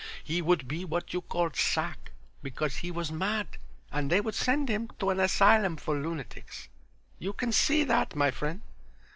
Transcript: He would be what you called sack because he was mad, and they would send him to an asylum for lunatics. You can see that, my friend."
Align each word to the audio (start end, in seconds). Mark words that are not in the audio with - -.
He 0.23 0.41
would 0.41 0.67
be 0.67 0.83
what 0.83 1.13
you 1.13 1.21
called 1.21 1.55
sack 1.55 2.11
because 2.41 2.77
he 2.77 2.89
was 2.89 3.11
mad, 3.11 3.59
and 3.91 4.09
they 4.09 4.19
would 4.19 4.33
send 4.33 4.67
him 4.67 4.89
to 4.97 5.11
an 5.11 5.19
asylum 5.19 5.77
for 5.77 5.95
lunatics. 5.95 6.69
You 7.19 7.33
can 7.33 7.51
see 7.51 7.83
that, 7.83 8.15
my 8.15 8.31
friend." 8.31 8.63